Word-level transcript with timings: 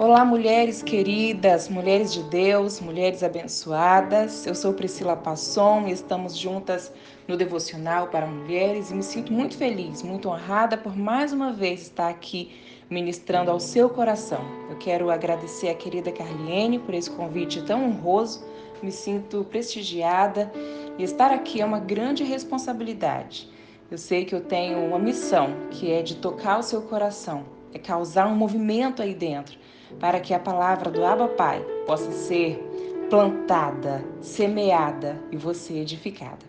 Olá, 0.00 0.24
mulheres 0.24 0.80
queridas, 0.80 1.68
mulheres 1.68 2.12
de 2.12 2.22
Deus, 2.22 2.80
mulheres 2.80 3.24
abençoadas. 3.24 4.46
Eu 4.46 4.54
sou 4.54 4.72
Priscila 4.72 5.16
Passon 5.16 5.88
e 5.88 5.90
estamos 5.90 6.36
juntas 6.36 6.92
no 7.26 7.36
Devocional 7.36 8.06
para 8.06 8.24
Mulheres 8.24 8.92
e 8.92 8.94
me 8.94 9.02
sinto 9.02 9.32
muito 9.32 9.56
feliz, 9.56 10.04
muito 10.04 10.28
honrada 10.28 10.78
por 10.78 10.96
mais 10.96 11.32
uma 11.32 11.52
vez 11.52 11.82
estar 11.82 12.08
aqui 12.08 12.52
ministrando 12.88 13.50
ao 13.50 13.58
seu 13.58 13.90
coração. 13.90 14.38
Eu 14.70 14.78
quero 14.78 15.10
agradecer 15.10 15.68
a 15.68 15.74
querida 15.74 16.12
Carliene 16.12 16.78
por 16.78 16.94
esse 16.94 17.10
convite 17.10 17.60
tão 17.62 17.84
honroso. 17.84 18.46
Me 18.80 18.92
sinto 18.92 19.44
prestigiada 19.50 20.48
e 20.96 21.02
estar 21.02 21.32
aqui 21.32 21.60
é 21.60 21.64
uma 21.64 21.80
grande 21.80 22.22
responsabilidade. 22.22 23.50
Eu 23.90 23.98
sei 23.98 24.24
que 24.24 24.34
eu 24.34 24.42
tenho 24.42 24.78
uma 24.78 24.98
missão, 25.00 25.56
que 25.72 25.90
é 25.90 26.02
de 26.02 26.14
tocar 26.14 26.60
o 26.60 26.62
seu 26.62 26.82
coração, 26.82 27.44
é 27.74 27.80
causar 27.80 28.28
um 28.28 28.36
movimento 28.36 29.02
aí 29.02 29.12
dentro 29.12 29.58
para 29.98 30.20
que 30.20 30.34
a 30.34 30.38
palavra 30.38 30.90
do 30.90 31.04
Abba 31.04 31.28
Pai 31.28 31.64
possa 31.86 32.10
ser 32.12 32.62
plantada, 33.08 34.04
semeada 34.20 35.20
e 35.32 35.36
você 35.36 35.74
edificada. 35.74 36.46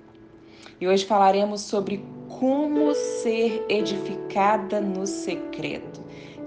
E 0.79 0.87
hoje 0.87 1.05
falaremos 1.05 1.61
sobre 1.61 2.03
como 2.27 2.93
ser 2.93 3.65
edificada 3.67 4.79
no 4.79 5.05
secreto. 5.05 6.01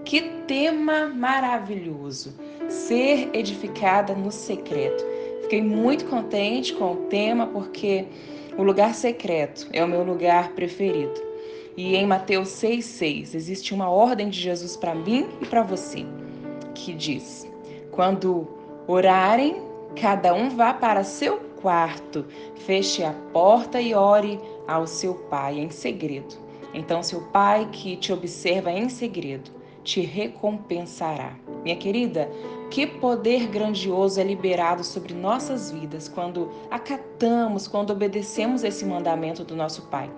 Que 0.05 0.21
tema 0.47 1.07
maravilhoso! 1.07 2.35
Ser 2.69 3.31
edificada 3.33 4.15
no 4.15 4.31
secreto. 4.31 5.05
Fiquei 5.43 5.63
muito 5.63 6.07
contente 6.07 6.73
com 6.73 6.93
o 6.93 6.97
tema 7.09 7.47
porque 7.47 8.07
o 8.57 8.63
lugar 8.63 8.95
secreto 8.95 9.69
é 9.73 9.85
o 9.85 9.89
meu 9.89 10.03
lugar 10.03 10.53
preferido. 10.53 11.21
E 11.77 11.95
em 11.97 12.07
Mateus 12.07 12.49
6,6 12.49 13.35
existe 13.35 13.75
uma 13.75 13.91
ordem 13.91 14.29
de 14.29 14.41
Jesus 14.41 14.77
para 14.77 14.95
mim 14.95 15.27
e 15.41 15.47
para 15.47 15.63
você 15.63 16.07
que 16.83 16.93
diz: 16.93 17.49
Quando 17.91 18.49
orarem, 18.87 19.63
cada 19.95 20.35
um 20.35 20.51
vá 20.51 20.75
para 20.75 21.05
seu 21.05 21.39
quarto, 21.61 22.27
feche 22.57 23.05
a 23.05 23.13
porta 23.33 23.81
e 23.81 23.95
ore 23.95 24.41
ao 24.67 24.87
seu 24.87 25.15
pai 25.15 25.61
em 25.61 25.71
segredo. 25.71 26.35
Então, 26.75 27.03
seu 27.03 27.23
pai 27.29 27.69
que 27.71 27.97
te 27.97 28.13
observa 28.13 28.73
em 28.73 28.89
segredo 28.89 29.62
te 29.85 30.01
recompensará. 30.01 31.37
Minha 31.63 31.77
querida, 31.77 32.31
que 32.71 32.87
poder 32.87 33.49
grandioso 33.49 34.21
é 34.21 34.25
liberado 34.25 34.83
sobre 34.83 35.15
nossas 35.15 35.71
vidas 35.71 36.09
quando 36.09 36.51
acatamos, 36.71 37.69
quando 37.69 37.91
obedecemos 37.91 38.65
esse 38.65 38.85
mandamento 38.85 39.45
do 39.45 39.55
nosso 39.55 39.83
Pai. 39.83 40.11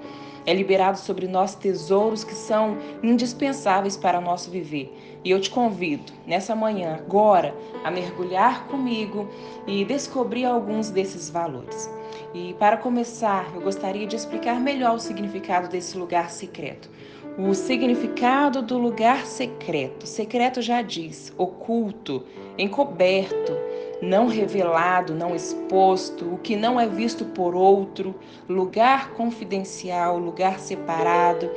É 0.46 0.52
liberado 0.52 0.98
sobre 0.98 1.26
nós 1.26 1.54
tesouros 1.54 2.22
que 2.22 2.34
são 2.34 2.76
indispensáveis 3.02 3.96
para 3.96 4.20
nosso 4.20 4.50
viver. 4.50 4.94
E 5.24 5.30
eu 5.30 5.40
te 5.40 5.48
convido, 5.48 6.12
nessa 6.26 6.54
manhã, 6.54 6.96
agora, 6.96 7.54
a 7.82 7.90
mergulhar 7.90 8.66
comigo 8.68 9.26
e 9.66 9.84
descobrir 9.86 10.44
alguns 10.44 10.90
desses 10.90 11.30
valores. 11.30 11.90
E 12.34 12.52
para 12.54 12.76
começar, 12.76 13.50
eu 13.54 13.62
gostaria 13.62 14.06
de 14.06 14.16
explicar 14.16 14.60
melhor 14.60 14.96
o 14.96 15.00
significado 15.00 15.68
desse 15.68 15.96
lugar 15.96 16.30
secreto. 16.30 16.90
O 17.36 17.52
significado 17.52 18.62
do 18.62 18.78
lugar 18.78 19.26
secreto. 19.26 20.06
Secreto 20.06 20.62
já 20.62 20.82
diz, 20.82 21.32
oculto, 21.36 22.22
encoberto, 22.56 23.52
não 24.00 24.28
revelado, 24.28 25.16
não 25.16 25.34
exposto, 25.34 26.24
o 26.32 26.38
que 26.38 26.54
não 26.54 26.78
é 26.78 26.86
visto 26.86 27.24
por 27.24 27.56
outro, 27.56 28.14
lugar 28.48 29.10
confidencial, 29.14 30.16
lugar 30.16 30.60
separado. 30.60 31.50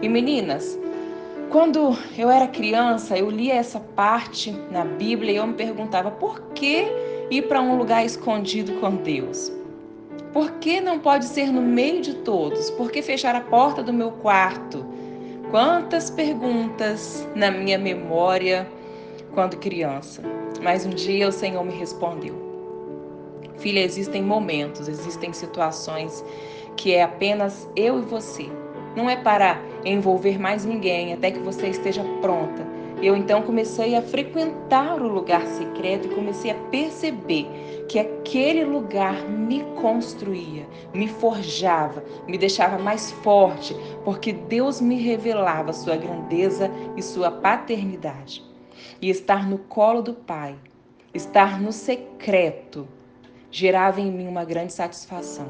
E 0.00 0.08
meninas, 0.08 0.78
quando 1.50 1.94
eu 2.16 2.30
era 2.30 2.46
criança, 2.46 3.18
eu 3.18 3.28
lia 3.28 3.54
essa 3.54 3.80
parte 3.80 4.50
na 4.70 4.86
Bíblia 4.86 5.32
e 5.32 5.36
eu 5.36 5.46
me 5.46 5.52
perguntava 5.52 6.10
por 6.10 6.40
que 6.54 6.86
ir 7.30 7.42
para 7.42 7.60
um 7.60 7.76
lugar 7.76 8.02
escondido 8.02 8.80
com 8.80 8.96
Deus? 8.96 9.52
Por 10.32 10.52
que 10.52 10.80
não 10.80 10.98
pode 10.98 11.26
ser 11.26 11.52
no 11.52 11.60
meio 11.60 12.00
de 12.00 12.14
todos? 12.14 12.70
Por 12.70 12.90
que 12.90 13.02
fechar 13.02 13.34
a 13.34 13.42
porta 13.42 13.82
do 13.82 13.92
meu 13.92 14.12
quarto? 14.12 14.87
Quantas 15.50 16.10
perguntas 16.10 17.26
na 17.34 17.50
minha 17.50 17.78
memória 17.78 18.68
quando 19.32 19.56
criança. 19.56 20.22
Mas 20.62 20.84
um 20.84 20.90
dia 20.90 21.28
o 21.28 21.32
Senhor 21.32 21.64
me 21.64 21.72
respondeu: 21.72 22.34
Filha, 23.56 23.80
existem 23.80 24.22
momentos, 24.22 24.88
existem 24.88 25.32
situações 25.32 26.24
que 26.76 26.94
é 26.94 27.02
apenas 27.02 27.68
eu 27.74 27.98
e 27.98 28.02
você. 28.02 28.48
Não 28.96 29.08
é 29.08 29.16
para 29.16 29.60
envolver 29.84 30.38
mais 30.38 30.64
ninguém 30.64 31.12
até 31.12 31.30
que 31.30 31.38
você 31.38 31.68
esteja 31.68 32.02
pronta. 32.20 32.66
Eu 33.00 33.16
então 33.16 33.42
comecei 33.42 33.94
a 33.94 34.02
frequentar 34.02 35.00
o 35.00 35.08
lugar 35.08 35.46
secreto 35.46 36.08
e 36.08 36.14
comecei 36.14 36.50
a 36.50 36.54
perceber 36.54 37.46
que 37.88 37.98
aquele 37.98 38.64
lugar 38.64 39.24
me 39.24 39.64
construía, 39.80 40.68
me 40.92 41.08
forjava, 41.08 42.04
me 42.26 42.36
deixava 42.36 42.78
mais 42.78 43.10
forte, 43.10 43.74
porque 44.04 44.32
Deus 44.32 44.80
me 44.80 45.00
revelava 45.00 45.72
sua 45.72 45.96
grandeza 45.96 46.70
e 46.96 47.02
sua 47.02 47.30
paternidade 47.30 48.44
e 49.00 49.08
estar 49.08 49.48
no 49.48 49.58
colo 49.58 50.02
do 50.02 50.12
Pai, 50.12 50.54
estar 51.14 51.60
no 51.60 51.72
secreto, 51.72 52.86
gerava 53.50 54.00
em 54.00 54.12
mim 54.12 54.28
uma 54.28 54.44
grande 54.44 54.72
satisfação. 54.74 55.46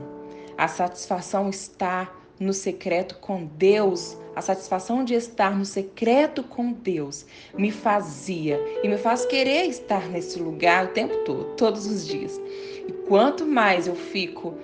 A 0.56 0.68
satisfação 0.68 1.48
está 1.48 2.10
no 2.38 2.52
secreto 2.52 3.16
com 3.20 3.44
Deus, 3.44 4.16
a 4.34 4.40
satisfação 4.40 5.04
de 5.04 5.14
estar 5.14 5.56
no 5.56 5.64
secreto 5.64 6.42
com 6.42 6.72
Deus 6.72 7.26
me 7.56 7.70
fazia 7.70 8.60
e 8.82 8.88
me 8.88 8.96
faz 8.96 9.26
querer 9.26 9.64
estar 9.66 10.08
nesse 10.08 10.38
lugar 10.38 10.86
o 10.86 10.88
tempo 10.88 11.16
todo, 11.24 11.44
todos 11.56 11.86
os 11.86 12.06
dias. 12.06 12.40
E 12.86 12.92
quanto 13.08 13.46
mais 13.46 13.86
eu 13.86 13.94
fico 13.94 14.54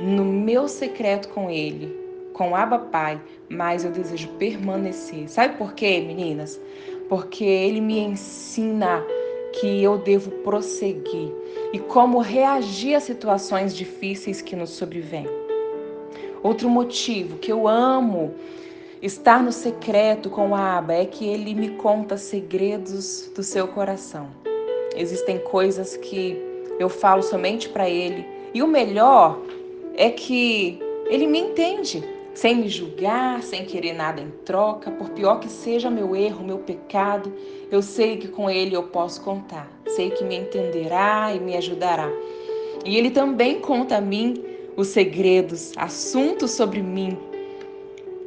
no 0.00 0.24
meu 0.24 0.68
secreto 0.68 1.28
com 1.28 1.50
Ele, 1.50 1.94
com 2.32 2.54
Abba 2.54 2.78
Pai, 2.78 3.20
mais 3.48 3.84
eu 3.84 3.90
desejo 3.90 4.28
permanecer. 4.38 5.28
Sabe 5.28 5.56
por 5.56 5.74
quê, 5.74 6.00
meninas? 6.00 6.60
porque 7.08 7.44
ele 7.44 7.80
me 7.80 7.98
ensina 7.98 9.04
que 9.60 9.82
eu 9.82 9.98
devo 9.98 10.30
prosseguir 10.42 11.32
e 11.72 11.78
como 11.78 12.18
reagir 12.18 12.94
a 12.94 13.00
situações 13.00 13.74
difíceis 13.74 14.42
que 14.42 14.54
nos 14.54 14.70
sobrevêm. 14.70 15.26
Outro 16.48 16.70
motivo 16.70 17.36
que 17.36 17.52
eu 17.52 17.68
amo 17.68 18.34
estar 19.02 19.42
no 19.42 19.52
secreto 19.52 20.30
com 20.30 20.54
a 20.54 20.78
Aba 20.78 20.94
é 20.94 21.04
que 21.04 21.26
ele 21.26 21.54
me 21.54 21.72
conta 21.72 22.16
segredos 22.16 23.30
do 23.36 23.42
seu 23.42 23.68
coração. 23.68 24.30
Existem 24.96 25.38
coisas 25.40 25.94
que 25.98 26.42
eu 26.78 26.88
falo 26.88 27.22
somente 27.22 27.68
para 27.68 27.86
ele 27.86 28.26
e 28.54 28.62
o 28.62 28.66
melhor 28.66 29.38
é 29.94 30.08
que 30.08 30.78
ele 31.10 31.26
me 31.26 31.38
entende 31.38 32.02
sem 32.32 32.54
me 32.54 32.68
julgar, 32.70 33.42
sem 33.42 33.66
querer 33.66 33.92
nada 33.92 34.22
em 34.22 34.30
troca, 34.46 34.90
por 34.90 35.10
pior 35.10 35.40
que 35.40 35.50
seja 35.50 35.90
meu 35.90 36.16
erro, 36.16 36.42
meu 36.42 36.60
pecado, 36.60 37.30
eu 37.70 37.82
sei 37.82 38.16
que 38.16 38.28
com 38.28 38.48
Ele 38.48 38.74
eu 38.74 38.84
posso 38.84 39.20
contar, 39.20 39.70
sei 39.88 40.12
que 40.12 40.24
me 40.24 40.36
entenderá 40.36 41.30
e 41.34 41.40
me 41.40 41.54
ajudará. 41.58 42.08
E 42.86 42.96
Ele 42.96 43.10
também 43.10 43.60
conta 43.60 43.98
a 43.98 44.00
mim 44.00 44.47
os 44.78 44.86
segredos, 44.86 45.72
assuntos 45.76 46.52
sobre 46.52 46.80
mim. 46.80 47.18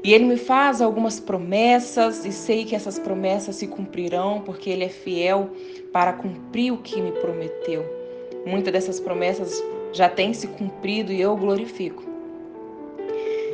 E 0.04 0.14
Ele 0.14 0.26
me 0.26 0.36
faz 0.36 0.82
algumas 0.82 1.18
promessas 1.18 2.26
e 2.26 2.32
sei 2.34 2.66
que 2.66 2.76
essas 2.76 3.00
promessas 3.00 3.56
se 3.56 3.68
cumprirão, 3.68 4.42
porque 4.42 4.70
Ele 4.70 4.84
é 4.84 4.90
fiel 4.90 5.50
para 5.94 6.12
cumprir 6.12 6.74
o 6.74 6.78
que 6.78 7.02
me 7.02 7.14
prometeu. 7.14 7.86
Muitas 8.46 8.74
dessas 8.74 9.00
promessas 9.00 9.64
já 9.94 10.10
têm 10.10 10.34
se 10.34 10.48
cumprido 10.48 11.14
e 11.14 11.22
eu 11.22 11.38
glorifico. 11.38 12.04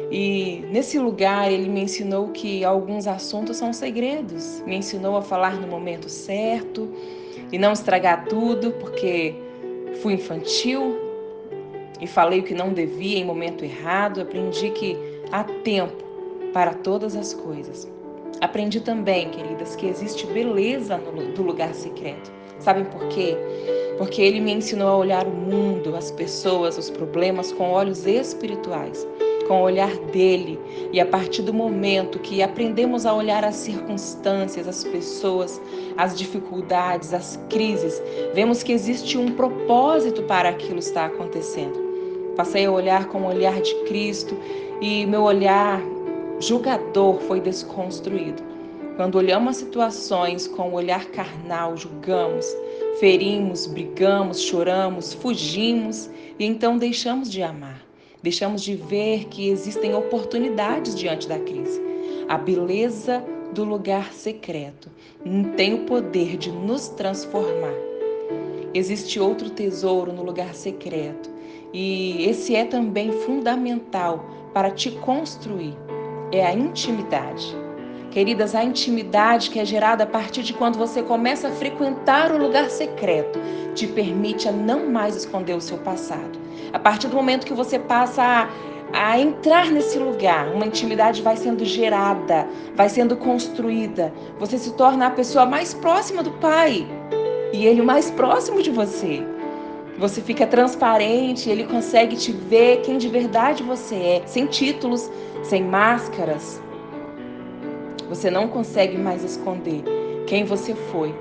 E 0.09 0.63
nesse 0.71 0.97
lugar 0.97 1.51
ele 1.51 1.69
me 1.69 1.81
ensinou 1.81 2.29
que 2.29 2.63
alguns 2.63 3.05
assuntos 3.05 3.57
são 3.57 3.73
segredos. 3.73 4.63
Me 4.65 4.77
ensinou 4.77 5.17
a 5.17 5.21
falar 5.21 5.59
no 5.59 5.67
momento 5.67 6.09
certo 6.09 6.89
e 7.51 7.59
não 7.59 7.73
estragar 7.73 8.25
tudo, 8.25 8.71
porque 8.71 9.35
fui 10.01 10.13
infantil 10.13 11.06
e 11.99 12.07
falei 12.07 12.39
o 12.39 12.43
que 12.43 12.53
não 12.53 12.73
devia 12.73 13.17
em 13.17 13.25
momento 13.25 13.63
errado. 13.63 14.21
Aprendi 14.21 14.69
que 14.71 14.97
há 15.31 15.43
tempo 15.43 16.03
para 16.53 16.73
todas 16.73 17.15
as 17.15 17.33
coisas. 17.33 17.89
Aprendi 18.41 18.79
também, 18.79 19.29
queridas, 19.29 19.75
que 19.75 19.87
existe 19.87 20.27
beleza 20.27 20.97
no, 20.97 21.33
do 21.33 21.43
lugar 21.43 21.73
secreto. 21.73 22.31
Sabem 22.59 22.85
por 22.85 23.07
quê? 23.07 23.35
Porque 23.97 24.21
ele 24.21 24.39
me 24.39 24.53
ensinou 24.53 24.87
a 24.89 24.97
olhar 24.97 25.25
o 25.25 25.31
mundo, 25.31 25.95
as 25.95 26.11
pessoas, 26.11 26.77
os 26.77 26.89
problemas 26.89 27.51
com 27.51 27.71
olhos 27.71 28.05
espirituais 28.05 29.07
com 29.47 29.61
o 29.61 29.63
olhar 29.63 29.95
dele. 30.11 30.59
E 30.91 30.99
a 30.99 31.05
partir 31.05 31.41
do 31.41 31.53
momento 31.53 32.19
que 32.19 32.43
aprendemos 32.43 33.05
a 33.05 33.13
olhar 33.13 33.43
as 33.43 33.55
circunstâncias, 33.55 34.67
as 34.67 34.83
pessoas, 34.83 35.59
as 35.97 36.17
dificuldades, 36.17 37.13
as 37.13 37.39
crises, 37.49 38.01
vemos 38.33 38.61
que 38.61 38.73
existe 38.73 39.17
um 39.17 39.31
propósito 39.31 40.21
para 40.23 40.49
aquilo 40.49 40.79
estar 40.79 41.05
acontecendo. 41.05 41.86
Passei 42.37 42.67
a 42.67 42.71
olhar 42.71 43.07
com 43.07 43.23
o 43.23 43.27
olhar 43.29 43.59
de 43.59 43.73
Cristo 43.85 44.37
e 44.79 45.07
meu 45.07 45.23
olhar 45.23 45.81
julgador 46.39 47.19
foi 47.21 47.41
desconstruído. 47.41 48.43
Quando 48.95 49.15
olhamos 49.15 49.49
as 49.49 49.57
situações 49.57 50.47
com 50.47 50.69
o 50.69 50.73
olhar 50.73 51.05
carnal, 51.05 51.75
julgamos, 51.75 52.45
ferimos, 52.99 53.65
brigamos, 53.65 54.39
choramos, 54.39 55.13
fugimos 55.15 56.11
e 56.37 56.45
então 56.45 56.77
deixamos 56.77 57.31
de 57.31 57.41
amar. 57.41 57.81
Deixamos 58.21 58.61
de 58.61 58.75
ver 58.75 59.25
que 59.29 59.49
existem 59.49 59.95
oportunidades 59.95 60.93
diante 60.93 61.27
da 61.27 61.39
crise. 61.39 61.81
A 62.29 62.37
beleza 62.37 63.23
do 63.51 63.63
lugar 63.63 64.13
secreto 64.13 64.91
tem 65.55 65.73
o 65.73 65.85
poder 65.85 66.37
de 66.37 66.51
nos 66.51 66.87
transformar. 66.89 67.73
Existe 68.75 69.19
outro 69.19 69.49
tesouro 69.49 70.13
no 70.13 70.21
lugar 70.21 70.53
secreto 70.53 71.35
e 71.73 72.25
esse 72.25 72.55
é 72.55 72.65
também 72.65 73.11
fundamental 73.11 74.25
para 74.53 74.71
te 74.71 74.91
construir. 74.91 75.77
É 76.31 76.45
a 76.45 76.53
intimidade. 76.53 77.55
Queridas, 78.11 78.55
a 78.55 78.63
intimidade 78.63 79.49
que 79.49 79.59
é 79.59 79.65
gerada 79.65 80.03
a 80.03 80.07
partir 80.07 80.41
de 80.41 80.53
quando 80.53 80.77
você 80.77 81.03
começa 81.03 81.49
a 81.49 81.51
frequentar 81.51 82.31
o 82.31 82.37
lugar 82.37 82.69
secreto 82.69 83.39
te 83.75 83.85
permite 83.85 84.47
a 84.47 84.51
não 84.51 84.89
mais 84.89 85.15
esconder 85.15 85.53
o 85.53 85.61
seu 85.61 85.77
passado. 85.77 86.39
A 86.73 86.79
partir 86.79 87.07
do 87.07 87.15
momento 87.15 87.45
que 87.45 87.53
você 87.53 87.77
passa 87.77 88.23
a, 88.23 88.49
a 89.11 89.19
entrar 89.19 89.69
nesse 89.69 89.99
lugar, 89.99 90.47
uma 90.47 90.65
intimidade 90.65 91.21
vai 91.21 91.37
sendo 91.37 91.63
gerada, 91.63 92.47
vai 92.75 92.89
sendo 92.89 93.15
construída. 93.15 94.11
Você 94.39 94.57
se 94.57 94.73
torna 94.73 95.07
a 95.07 95.11
pessoa 95.11 95.45
mais 95.45 95.73
próxima 95.73 96.23
do 96.23 96.31
Pai 96.31 96.87
e 97.53 97.65
Ele 97.65 97.81
o 97.81 97.85
mais 97.85 98.09
próximo 98.09 98.63
de 98.63 98.71
você. 98.71 99.36
Você 99.97 100.21
fica 100.21 100.45
transparente, 100.45 101.49
ele 101.49 101.63
consegue 101.63 102.15
te 102.15 102.31
ver 102.31 102.81
quem 102.81 102.99
de 102.99 103.09
verdade 103.09 103.63
você 103.63 103.95
é, 103.95 104.27
sem 104.27 104.45
títulos, 104.45 105.09
sem 105.43 105.63
máscaras. 105.63 106.61
Você 108.07 108.29
não 108.29 108.47
consegue 108.47 108.95
mais 108.95 109.23
esconder 109.23 109.83
quem 110.27 110.43
você 110.43 110.75
foi 110.75 111.15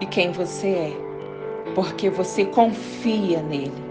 e 0.00 0.06
quem 0.06 0.32
você 0.32 0.66
é, 0.66 0.96
porque 1.72 2.10
você 2.10 2.44
confia 2.46 3.40
nele. 3.42 3.90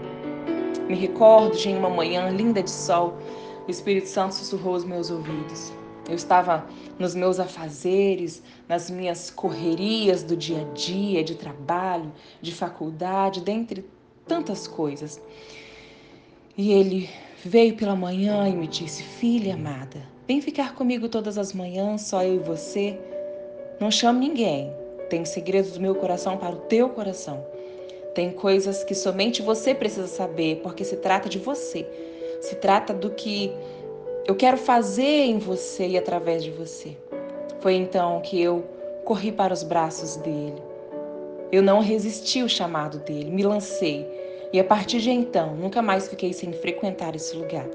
Me 0.86 0.94
recordo 0.94 1.56
de 1.56 1.70
uma 1.70 1.88
manhã 1.88 2.28
linda 2.28 2.62
de 2.62 2.70
sol, 2.70 3.16
o 3.66 3.70
Espírito 3.70 4.08
Santo 4.08 4.34
sussurrou 4.34 4.74
os 4.74 4.84
meus 4.84 5.10
ouvidos. 5.10 5.72
Eu 6.06 6.14
estava 6.16 6.66
nos 6.98 7.14
meus 7.14 7.40
afazeres, 7.40 8.42
nas 8.68 8.90
minhas 8.90 9.30
correrias 9.30 10.22
do 10.22 10.36
dia 10.36 10.60
a 10.60 10.74
dia, 10.74 11.24
de 11.24 11.36
trabalho, 11.36 12.12
de 12.42 12.52
faculdade, 12.52 13.40
dentre 13.40 13.82
tantas 14.26 14.66
coisas. 14.66 15.20
E 16.56 16.72
ele 16.72 17.08
veio 17.44 17.74
pela 17.76 17.96
manhã 17.96 18.48
e 18.48 18.52
me 18.52 18.66
disse: 18.66 19.02
Filha 19.02 19.54
amada, 19.54 20.02
vem 20.26 20.40
ficar 20.40 20.74
comigo 20.74 21.08
todas 21.08 21.38
as 21.38 21.52
manhãs, 21.52 22.02
só 22.02 22.22
eu 22.22 22.36
e 22.36 22.38
você. 22.38 22.98
Não 23.80 23.90
chame 23.90 24.28
ninguém. 24.28 24.72
Tem 25.08 25.24
segredos 25.24 25.72
do 25.72 25.80
meu 25.80 25.94
coração 25.94 26.36
para 26.36 26.54
o 26.54 26.58
teu 26.58 26.88
coração. 26.90 27.44
Tem 28.14 28.30
coisas 28.30 28.84
que 28.84 28.94
somente 28.94 29.42
você 29.42 29.74
precisa 29.74 30.06
saber, 30.06 30.60
porque 30.62 30.84
se 30.84 30.96
trata 30.96 31.28
de 31.28 31.38
você. 31.38 31.86
Se 32.40 32.56
trata 32.56 32.92
do 32.92 33.10
que 33.10 33.52
eu 34.26 34.34
quero 34.34 34.56
fazer 34.56 35.24
em 35.24 35.38
você 35.38 35.88
e 35.88 35.98
através 35.98 36.44
de 36.44 36.50
você. 36.50 36.96
Foi 37.60 37.74
então 37.74 38.20
que 38.20 38.40
eu 38.40 38.64
corri 39.04 39.32
para 39.32 39.52
os 39.52 39.62
braços 39.62 40.16
dele. 40.16 40.69
Eu 41.52 41.62
não 41.62 41.80
resisti 41.80 42.40
ao 42.40 42.48
chamado 42.48 42.98
dele, 42.98 43.30
me 43.30 43.42
lancei. 43.42 44.06
E 44.52 44.58
a 44.60 44.64
partir 44.64 45.00
de 45.00 45.10
então, 45.10 45.54
nunca 45.54 45.82
mais 45.82 46.08
fiquei 46.08 46.32
sem 46.32 46.52
frequentar 46.52 47.14
esse 47.14 47.36
lugar, 47.36 47.66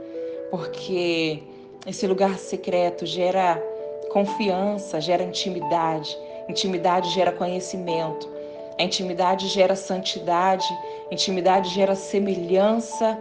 porque 0.52 1.42
esse 1.86 2.06
lugar 2.06 2.38
secreto 2.38 3.06
gera 3.06 3.62
confiança, 4.10 5.00
gera 5.00 5.24
intimidade, 5.24 6.18
intimidade 6.50 7.10
gera 7.12 7.32
conhecimento, 7.32 8.30
a 8.78 8.84
intimidade 8.84 9.48
gera 9.48 9.76
santidade, 9.76 10.68
intimidade 11.10 11.70
gera 11.70 11.96
semelhança. 11.96 13.18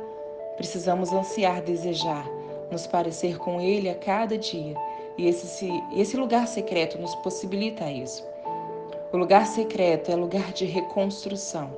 Precisamos 0.56 1.12
ansiar, 1.12 1.62
desejar, 1.62 2.28
nos 2.70 2.86
parecer 2.86 3.38
com 3.38 3.60
Ele 3.60 3.88
a 3.88 3.94
cada 3.94 4.36
dia. 4.36 4.74
E 5.16 5.28
esse, 5.28 5.68
esse 5.96 6.16
lugar 6.16 6.48
secreto 6.48 6.98
nos 6.98 7.14
possibilita 7.16 7.88
isso. 7.88 8.24
O 9.14 9.16
lugar 9.16 9.46
secreto 9.46 10.10
é 10.10 10.16
lugar 10.16 10.52
de 10.52 10.64
reconstrução. 10.64 11.70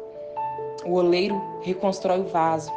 O 0.87 0.93
oleiro 0.93 1.39
reconstrói 1.61 2.19
o 2.21 2.27
vaso. 2.27 2.73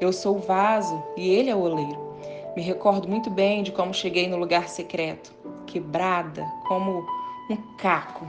Eu 0.00 0.12
sou 0.12 0.36
o 0.36 0.38
vaso 0.38 1.02
e 1.16 1.30
ele 1.30 1.50
é 1.50 1.56
o 1.56 1.58
oleiro. 1.58 2.14
Me 2.54 2.62
recordo 2.62 3.08
muito 3.08 3.28
bem 3.28 3.64
de 3.64 3.72
como 3.72 3.92
cheguei 3.92 4.28
no 4.28 4.36
lugar 4.36 4.68
secreto, 4.68 5.34
quebrada, 5.66 6.46
como 6.68 7.04
um 7.50 7.56
caco, 7.76 8.24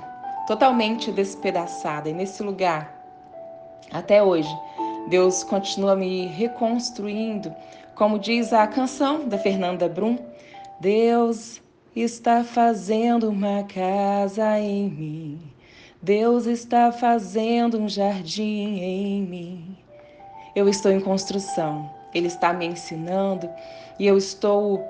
totalmente 0.48 1.12
despedaçada. 1.12 2.10
E 2.10 2.14
nesse 2.14 2.42
lugar, 2.42 2.92
até 3.92 4.24
hoje, 4.24 4.58
Deus 5.08 5.44
continua 5.44 5.96
me 5.96 6.26
reconstruindo, 6.26 7.54
como 7.94 8.18
diz 8.18 8.54
a 8.54 8.66
canção 8.66 9.30
da 9.30 9.38
Fernanda 9.38 9.88
Brum: 9.88 10.18
Deus 10.80 11.62
está 11.96 12.44
fazendo 12.44 13.30
uma 13.30 13.64
casa 13.66 14.60
em 14.60 14.90
mim. 14.90 15.55
Deus 16.06 16.46
está 16.46 16.92
fazendo 16.92 17.80
um 17.80 17.90
jardim 17.90 18.78
em 18.80 19.24
mim. 19.24 19.75
Eu 20.56 20.69
estou 20.69 20.92
em 20.92 21.00
construção. 21.00 21.90
Ele 22.13 22.28
está 22.28 22.54
me 22.54 22.68
ensinando 22.68 23.50
e 23.98 24.06
eu 24.06 24.16
estou 24.16 24.88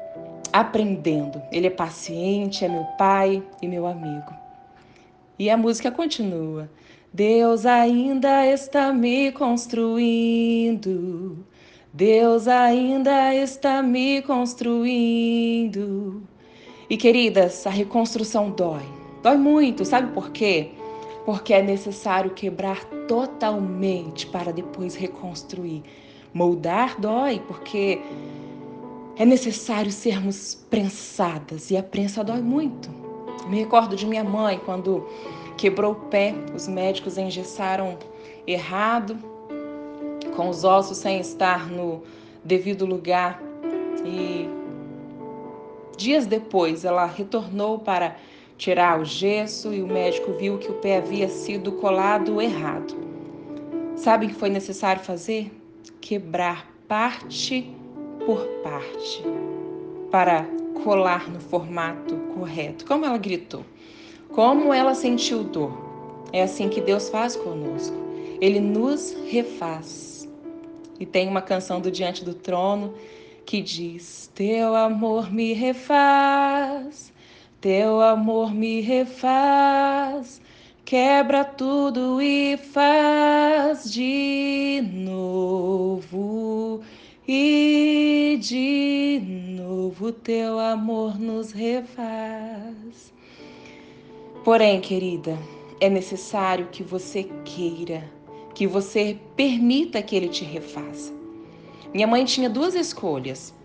aprendendo. 0.52 1.42
Ele 1.54 1.68
é 1.68 1.70
paciente, 1.70 2.66
é 2.66 2.68
meu 2.68 2.84
pai 2.98 3.42
e 3.62 3.68
meu 3.68 3.88
amigo. 3.88 4.34
E 5.40 5.50
a 5.50 5.56
música 5.56 5.90
continua. 5.90 6.70
Deus 7.14 7.66
ainda 7.66 8.46
está 8.46 8.92
me 8.92 9.32
construindo. 9.32 10.36
Deus 11.94 12.46
ainda 12.46 13.34
está 13.34 13.82
me 13.82 14.22
construindo. 14.22 15.08
E 16.90 16.98
queridas, 16.98 17.66
a 17.66 17.70
reconstrução 17.70 18.52
dói. 18.52 18.84
Dói 19.24 19.38
muito, 19.38 19.86
sabe 19.86 20.12
por 20.12 20.32
quê? 20.32 20.75
Porque 21.26 21.54
é 21.54 21.62
necessário 21.62 22.32
quebrar 22.32 22.86
totalmente 23.08 24.28
para 24.28 24.54
depois 24.54 24.96
reconstruir. 24.96 25.84
Moldar 26.34 27.00
dói, 27.00 27.42
porque 27.48 28.00
é 29.18 29.26
necessário 29.26 29.92
sermos 29.92 30.56
prensadas 30.70 31.72
e 31.72 31.78
a 31.78 31.82
prensa 31.82 32.24
dói 32.24 32.42
muito. 32.42 32.90
Me 33.48 33.60
recordo 33.60 33.96
de 33.96 34.06
minha 34.06 34.24
mãe 34.24 34.60
quando 34.64 35.08
quebrou 35.58 35.94
o 35.94 35.96
pé, 35.96 36.36
os 36.54 36.68
médicos 36.68 37.18
engessaram 37.18 37.98
errado, 38.46 39.18
com 40.36 40.50
os 40.50 40.64
ossos 40.64 40.98
sem 40.98 41.20
estar 41.20 41.68
no 41.68 42.04
devido 42.44 42.86
lugar 42.86 43.42
e 44.06 44.48
dias 45.98 46.26
depois 46.26 46.84
ela 46.84 47.06
retornou 47.06 47.80
para 47.80 48.18
tirar 48.58 49.00
o 49.00 49.06
gesso 49.06 49.74
e 49.74 49.82
o 49.82 49.88
médico 49.88 50.34
viu 50.34 50.58
que 50.58 50.70
o 50.70 50.76
pé 50.76 50.98
havia 50.98 51.28
sido 51.28 51.74
colado 51.74 52.42
errado. 52.42 52.96
Sabe 53.96 54.26
o 54.26 54.30
que 54.30 54.36
foi 54.36 54.50
necessário 54.50 55.02
fazer? 55.04 55.52
Quebrar 56.02 56.72
parte 56.88 57.74
por 58.26 58.46
parte 58.64 59.24
para 60.12 60.46
colar 60.84 61.30
no 61.30 61.40
formato 61.40 62.16
correto. 62.34 62.86
Como 62.86 63.06
ela 63.06 63.18
gritou, 63.18 63.66
como 64.30 64.74
ela 64.74 64.94
sentiu 64.94 65.44
dor. 65.44 65.86
É 66.32 66.44
assim 66.44 66.70
que 66.70 66.82
Deus 66.82 67.10
faz 67.10 67.36
conosco. 67.36 67.96
Ele 68.42 68.60
nos 68.60 69.16
refaz. 69.28 70.30
E 71.00 71.06
tem 71.06 71.28
uma 71.28 71.42
canção 71.42 71.80
do 71.80 71.92
Diante 71.92 72.24
do 72.24 72.34
Trono 72.34 72.94
que 73.46 73.62
diz: 73.62 74.30
Teu 74.34 74.76
amor 74.76 75.32
me 75.32 75.54
refaz 75.54 77.14
teu 77.66 78.00
amor 78.00 78.54
me 78.54 78.80
refaz, 78.80 80.40
quebra 80.86 81.44
tudo 81.44 82.22
e 82.22 82.56
faz 82.58 83.92
de 83.92 84.84
novo. 84.94 86.82
E 87.28 88.38
de 88.40 89.20
novo 89.58 90.12
teu 90.12 90.60
amor 90.60 91.20
nos 91.20 91.52
refaz. 91.52 93.12
Porém, 94.44 94.80
querida, 94.80 95.36
é 95.82 95.90
necessário 95.90 96.68
que 96.72 96.84
você 96.84 97.28
queira, 97.44 98.04
que 98.54 98.68
você 98.68 99.18
permita 99.36 100.04
que 100.04 100.16
ele 100.16 100.30
te 100.30 100.46
refaça. 100.46 101.12
Minha 101.92 102.06
mãe 102.06 102.26
tinha 102.26 102.48
duas 102.48 102.76
escolhas: 102.76 103.56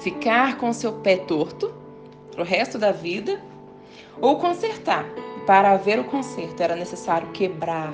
ficar 0.00 0.58
com 0.58 0.72
seu 0.72 0.94
pé 0.94 1.16
torto 1.16 1.77
para 2.38 2.44
o 2.44 2.46
resto 2.46 2.78
da 2.78 2.92
vida 2.92 3.40
ou 4.20 4.36
consertar. 4.36 5.04
Para 5.44 5.72
haver 5.72 5.98
o 5.98 6.04
conserto 6.04 6.60
era 6.60 6.76
necessário 6.76 7.32
quebrar, 7.32 7.92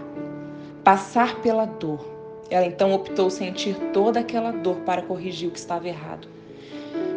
passar 0.83 1.41
pela 1.41 1.65
dor. 1.65 2.05
Ela 2.51 2.67
então 2.67 2.93
optou 2.93 3.31
sentir 3.31 3.75
toda 3.95 4.21
aquela 4.21 4.51
dor 4.51 4.77
para 4.81 5.01
corrigir 5.01 5.49
o 5.49 5.51
que 5.51 5.59
estava 5.59 5.89
errado. 5.89 6.29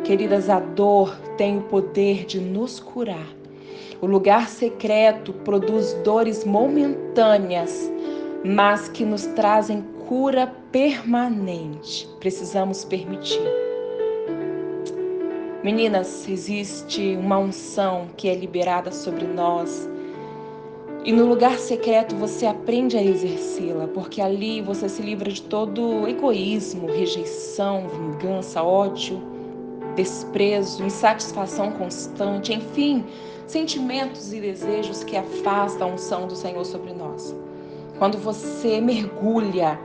Queridas, 0.06 0.50
a 0.50 0.60
dor 0.62 1.20
tem 1.38 1.58
o 1.58 1.64
poder 1.64 2.24
de 2.26 2.40
nos 2.40 2.80
curar. 2.80 3.28
O 4.00 4.06
lugar 4.06 4.48
secreto 4.48 5.34
produz 5.34 5.94
dores 6.06 6.46
momentâneas, 6.46 7.92
mas 8.46 8.88
que 8.88 9.04
nos 9.04 9.26
trazem 9.26 9.82
cura 10.08 10.48
permanente. 10.72 12.08
Precisamos 12.22 12.86
permitir. 12.86 13.77
Meninas, 15.64 16.30
existe 16.30 17.18
uma 17.20 17.40
unção 17.40 18.10
que 18.16 18.30
é 18.30 18.36
liberada 18.36 18.92
sobre 18.92 19.26
nós. 19.26 19.90
E 21.04 21.12
no 21.12 21.26
lugar 21.26 21.58
secreto 21.58 22.16
você 22.16 22.46
aprende 22.46 22.96
a 22.96 23.04
exercê-la, 23.04 23.88
porque 23.88 24.22
ali 24.22 24.62
você 24.62 24.88
se 24.88 25.02
livra 25.02 25.32
de 25.32 25.42
todo 25.42 26.08
egoísmo, 26.08 26.86
rejeição, 26.86 27.88
vingança, 27.88 28.62
ódio, 28.62 29.20
desprezo, 29.96 30.84
insatisfação 30.84 31.72
constante, 31.72 32.54
enfim, 32.54 33.04
sentimentos 33.48 34.32
e 34.32 34.40
desejos 34.40 35.04
que 35.04 35.18
afastam 35.18 35.90
a 35.90 35.94
unção 35.94 36.28
do 36.28 36.36
Senhor 36.36 36.66
sobre 36.66 36.94
nós. 36.94 37.36
Quando 37.98 38.20
você 38.20 38.80
mergulha, 38.80 39.80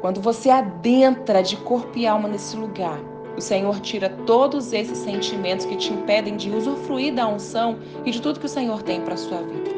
quando 0.00 0.20
você 0.20 0.50
adentra 0.50 1.44
de 1.44 1.56
corpo 1.58 1.96
e 1.96 2.08
alma 2.08 2.28
nesse 2.28 2.56
lugar, 2.56 3.13
o 3.36 3.40
Senhor 3.40 3.80
tira 3.80 4.08
todos 4.08 4.72
esses 4.72 4.98
sentimentos 4.98 5.66
que 5.66 5.76
te 5.76 5.92
impedem 5.92 6.36
de 6.36 6.50
usufruir 6.50 7.14
da 7.14 7.26
unção 7.26 7.78
e 8.04 8.10
de 8.10 8.20
tudo 8.20 8.40
que 8.40 8.46
o 8.46 8.48
Senhor 8.48 8.82
tem 8.82 9.00
para 9.00 9.14
a 9.14 9.16
sua 9.18 9.38
vida. 9.38 9.74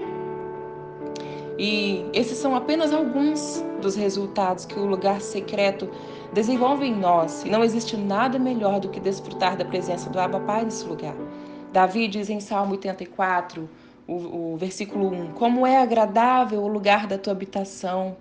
E 1.58 2.04
esses 2.12 2.36
são 2.36 2.54
apenas 2.54 2.92
alguns 2.92 3.64
dos 3.80 3.96
resultados 3.96 4.66
que 4.66 4.78
o 4.78 4.84
lugar 4.84 5.20
secreto 5.20 5.88
desenvolve 6.32 6.84
em 6.84 6.94
nós. 6.94 7.44
E 7.44 7.50
não 7.50 7.64
existe 7.64 7.96
nada 7.96 8.38
melhor 8.38 8.78
do 8.78 8.90
que 8.90 9.00
desfrutar 9.00 9.56
da 9.56 9.64
presença 9.64 10.10
do 10.10 10.20
Abba 10.20 10.40
Pai 10.40 10.64
nesse 10.64 10.84
lugar. 10.84 11.16
Davi 11.72 12.08
diz 12.08 12.28
em 12.28 12.40
Salmo 12.40 12.72
84, 12.72 13.68
o, 14.06 14.52
o 14.52 14.56
versículo 14.58 15.08
1, 15.08 15.32
como 15.32 15.66
é 15.66 15.78
agradável 15.78 16.62
o 16.62 16.68
lugar 16.68 17.06
da 17.06 17.16
tua 17.16 17.32
habitação. 17.32 18.16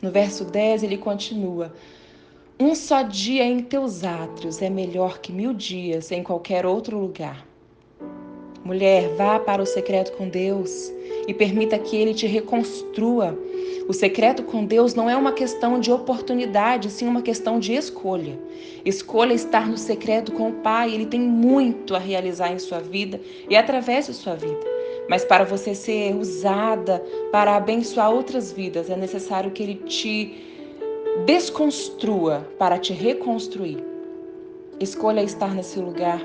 No 0.00 0.10
verso 0.10 0.44
10 0.44 0.82
ele 0.82 0.98
continua, 0.98 1.72
um 2.58 2.74
só 2.74 3.02
dia 3.02 3.44
em 3.44 3.60
teus 3.60 4.02
átrios 4.02 4.62
é 4.62 4.70
melhor 4.70 5.18
que 5.18 5.30
mil 5.30 5.52
dias 5.52 6.10
em 6.10 6.22
qualquer 6.22 6.64
outro 6.64 6.98
lugar. 6.98 7.46
Mulher, 8.64 9.10
vá 9.14 9.38
para 9.38 9.62
o 9.62 9.66
secreto 9.66 10.12
com 10.16 10.28
Deus 10.28 10.90
e 11.28 11.34
permita 11.34 11.78
que 11.78 11.94
Ele 11.94 12.14
te 12.14 12.26
reconstrua. 12.26 13.38
O 13.86 13.92
secreto 13.92 14.42
com 14.42 14.64
Deus 14.64 14.94
não 14.94 15.08
é 15.08 15.14
uma 15.14 15.32
questão 15.32 15.78
de 15.78 15.92
oportunidade, 15.92 16.90
sim 16.90 17.06
uma 17.06 17.22
questão 17.22 17.60
de 17.60 17.74
escolha. 17.74 18.38
Escolha 18.84 19.34
estar 19.34 19.68
no 19.68 19.76
secreto 19.76 20.32
com 20.32 20.48
o 20.48 20.54
Pai, 20.54 20.92
Ele 20.92 21.06
tem 21.06 21.20
muito 21.20 21.94
a 21.94 21.98
realizar 21.98 22.50
em 22.52 22.58
sua 22.58 22.80
vida 22.80 23.20
e 23.48 23.54
através 23.54 24.06
de 24.06 24.14
sua 24.14 24.34
vida. 24.34 24.66
Mas 25.08 25.24
para 25.24 25.44
você 25.44 25.74
ser 25.74 26.16
usada 26.16 27.04
para 27.30 27.54
abençoar 27.54 28.10
outras 28.10 28.50
vidas, 28.50 28.88
é 28.90 28.96
necessário 28.96 29.50
que 29.50 29.62
Ele 29.62 29.74
te 29.74 30.55
desconstrua 31.24 32.46
para 32.58 32.78
te 32.78 32.92
reconstruir. 32.92 33.82
Escolha 34.78 35.22
estar 35.22 35.54
nesse 35.54 35.78
lugar. 35.78 36.20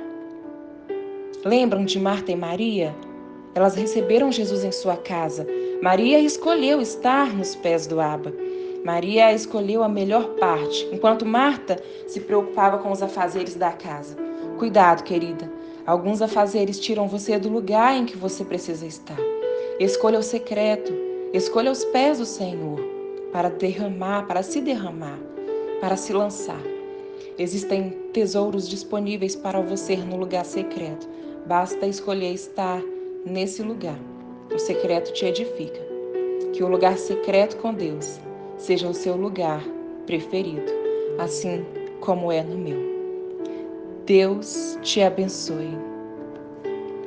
Lembram 1.45 1.85
de 1.85 1.99
Marta 1.99 2.31
e 2.31 2.35
Maria? 2.35 2.93
Elas 3.55 3.75
receberam 3.75 4.31
Jesus 4.31 4.63
em 4.63 4.71
sua 4.71 4.97
casa. 4.97 5.47
Maria 5.81 6.19
escolheu 6.19 6.81
estar 6.81 7.33
nos 7.33 7.55
pés 7.55 7.87
do 7.87 8.01
Abba. 8.01 8.33
Maria 8.83 9.31
escolheu 9.31 9.83
a 9.83 9.89
melhor 9.89 10.35
parte, 10.39 10.87
enquanto 10.91 11.25
Marta 11.25 11.81
se 12.07 12.19
preocupava 12.19 12.79
com 12.79 12.91
os 12.91 13.01
afazeres 13.01 13.55
da 13.55 13.71
casa. 13.71 14.17
Cuidado, 14.57 15.03
querida. 15.03 15.51
Alguns 15.85 16.21
afazeres 16.21 16.79
tiram 16.79 17.07
você 17.07 17.39
do 17.39 17.49
lugar 17.49 17.95
em 17.95 18.05
que 18.05 18.17
você 18.17 18.43
precisa 18.43 18.85
estar. 18.85 19.17
Escolha 19.79 20.19
o 20.19 20.23
secreto. 20.23 20.93
Escolha 21.33 21.71
os 21.71 21.85
pés 21.85 22.19
do 22.19 22.25
Senhor 22.25 22.90
para 23.31 23.49
derramar, 23.49 24.27
para 24.27 24.43
se 24.43 24.61
derramar, 24.61 25.19
para 25.79 25.95
se 25.95 26.13
lançar. 26.13 26.61
Existem 27.37 27.89
tesouros 28.13 28.67
disponíveis 28.67 29.35
para 29.35 29.61
você 29.61 29.95
no 29.95 30.17
lugar 30.17 30.45
secreto. 30.45 31.07
Basta 31.45 31.87
escolher 31.87 32.33
estar 32.33 32.81
nesse 33.25 33.63
lugar. 33.63 33.97
O 34.53 34.59
secreto 34.59 35.13
te 35.13 35.25
edifica. 35.25 35.79
Que 36.53 36.63
o 36.63 36.67
lugar 36.67 36.97
secreto 36.97 37.57
com 37.57 37.73
Deus 37.73 38.19
seja 38.57 38.87
o 38.87 38.93
seu 38.93 39.15
lugar 39.15 39.63
preferido, 40.05 40.71
assim 41.17 41.65
como 41.99 42.31
é 42.31 42.43
no 42.43 42.57
meu. 42.57 42.79
Deus 44.05 44.77
te 44.81 45.01
abençoe. 45.01 45.90